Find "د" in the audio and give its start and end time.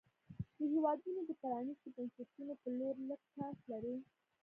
1.25-1.31